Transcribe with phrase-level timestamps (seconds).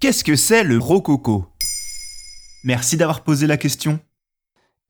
[0.00, 1.44] Qu'est-ce que c'est le rococo
[2.64, 4.00] Merci d'avoir posé la question.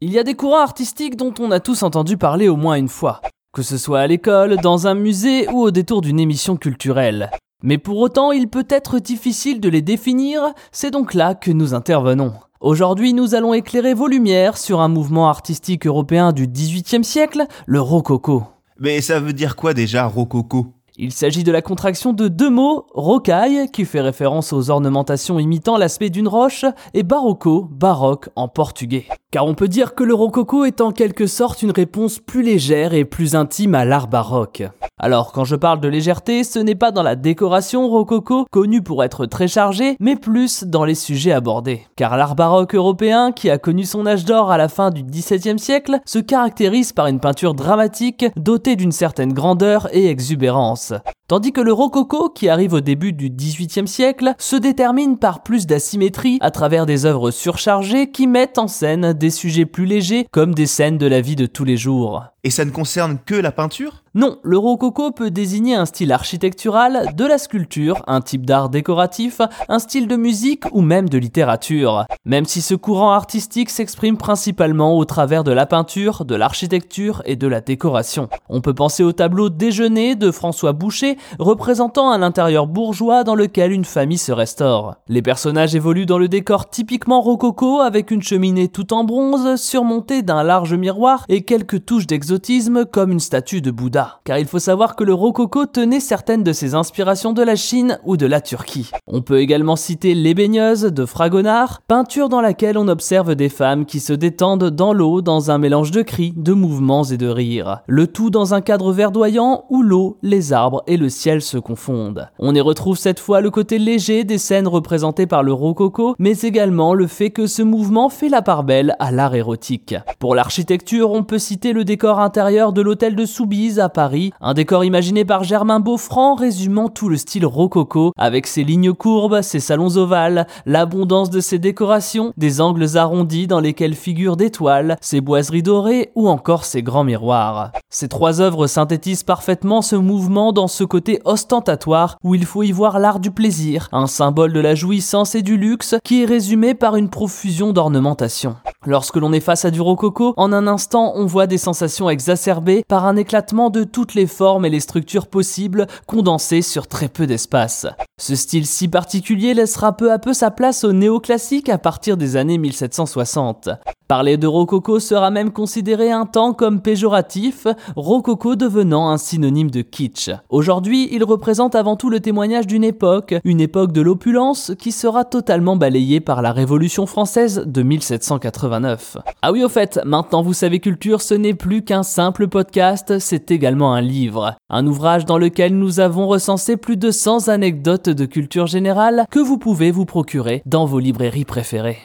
[0.01, 2.89] Il y a des courants artistiques dont on a tous entendu parler au moins une
[2.89, 3.21] fois,
[3.53, 7.33] que ce soit à l'école, dans un musée ou au détour d'une émission culturelle.
[7.65, 11.75] Mais pour autant, il peut être difficile de les définir, c'est donc là que nous
[11.75, 12.33] intervenons.
[12.61, 17.81] Aujourd'hui, nous allons éclairer vos lumières sur un mouvement artistique européen du XVIIIe siècle, le
[17.81, 18.45] rococo.
[18.79, 20.73] Mais ça veut dire quoi déjà, rococo?
[21.03, 25.79] Il s'agit de la contraction de deux mots, rocaille, qui fait référence aux ornementations imitant
[25.79, 29.07] l'aspect d'une roche, et barocco, baroque en portugais.
[29.31, 32.93] Car on peut dire que le rococo est en quelque sorte une réponse plus légère
[32.93, 34.63] et plus intime à l'art baroque.
[34.99, 39.03] Alors quand je parle de légèreté, ce n'est pas dans la décoration rococo, connue pour
[39.03, 41.87] être très chargée, mais plus dans les sujets abordés.
[41.97, 45.59] Car l'art baroque européen, qui a connu son âge d'or à la fin du XVIIe
[45.59, 50.90] siècle, se caractérise par une peinture dramatique dotée d'une certaine grandeur et exubérance.
[50.91, 51.01] 死。
[51.31, 56.39] Tandis que le rococo, qui arrive au début du XVIIIe siècle, se détermine par plus d'asymétrie
[56.41, 60.67] à travers des œuvres surchargées qui mettent en scène des sujets plus légers comme des
[60.67, 62.25] scènes de la vie de tous les jours.
[62.43, 64.03] Et ça ne concerne que la peinture?
[64.15, 69.41] Non, le rococo peut désigner un style architectural, de la sculpture, un type d'art décoratif,
[69.69, 72.07] un style de musique ou même de littérature.
[72.25, 77.37] Même si ce courant artistique s'exprime principalement au travers de la peinture, de l'architecture et
[77.37, 78.29] de la décoration.
[78.49, 83.73] On peut penser au tableau Déjeuner de François Boucher, représentant un intérieur bourgeois dans lequel
[83.73, 84.97] une famille se restaure.
[85.09, 90.23] Les personnages évoluent dans le décor typiquement rococo avec une cheminée tout en bronze surmontée
[90.23, 94.21] d'un large miroir et quelques touches d'exotisme comme une statue de Bouddha.
[94.25, 97.99] Car il faut savoir que le rococo tenait certaines de ses inspirations de la Chine
[98.05, 98.91] ou de la Turquie.
[99.07, 103.85] On peut également citer Les baigneuses de Fragonard, peinture dans laquelle on observe des femmes
[103.85, 107.81] qui se détendent dans l'eau dans un mélange de cris, de mouvements et de rires.
[107.87, 112.29] Le tout dans un cadre verdoyant où l'eau, les arbres et le ciel se confondent.
[112.39, 116.39] On y retrouve cette fois le côté léger des scènes représentées par le rococo, mais
[116.41, 119.95] également le fait que ce mouvement fait la part belle à l'art érotique.
[120.19, 124.55] Pour l'architecture, on peut citer le décor intérieur de l'hôtel de Soubise à Paris, un
[124.55, 129.61] décor imaginé par Germain Beaufranc résumant tout le style rococo, avec ses lignes courbes, ses
[129.61, 135.21] salons ovales, l'abondance de ses décorations, des angles arrondis dans lesquels figurent des toiles, ses
[135.21, 137.73] boiseries dorées ou encore ses grands miroirs.
[137.93, 142.71] Ces trois œuvres synthétisent parfaitement ce mouvement dans ce côté ostentatoire où il faut y
[142.71, 146.75] voir l'art du plaisir, un symbole de la jouissance et du luxe qui est résumé
[146.75, 148.55] par une profusion d'ornementation.
[148.87, 152.85] Lorsque l'on est face à du rococo, en un instant on voit des sensations exacerbée
[152.87, 157.27] par un éclatement de toutes les formes et les structures possibles condensées sur très peu
[157.27, 157.89] d'espace.
[158.21, 162.37] Ce style si particulier laissera peu à peu sa place au néoclassique à partir des
[162.37, 163.69] années 1760.
[164.11, 169.83] Parler de rococo sera même considéré un temps comme péjoratif, rococo devenant un synonyme de
[169.83, 170.33] kitsch.
[170.49, 175.25] Aujourd'hui, il représente avant tout le témoignage d'une époque, une époque de l'opulence qui sera
[175.25, 179.19] totalement balayée par la Révolution française de 1789.
[179.43, 183.53] Ah oui au fait, maintenant vous savez culture, ce n'est plus qu'un simple podcast, c'est
[183.53, 184.57] également un livre.
[184.71, 189.39] Un ouvrage dans lequel nous avons recensé plus de 100 anecdotes de culture générale que
[189.39, 191.99] vous pouvez vous procurer dans vos librairies préférées.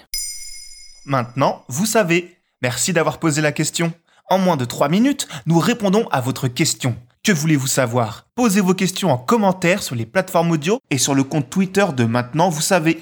[1.05, 2.37] Maintenant, vous savez.
[2.61, 3.93] Merci d'avoir posé la question.
[4.29, 6.95] En moins de 3 minutes, nous répondons à votre question.
[7.23, 8.25] Que voulez-vous savoir?
[8.35, 12.05] Posez vos questions en commentaire sur les plateformes audio et sur le compte Twitter de
[12.05, 12.99] Maintenant, vous savez.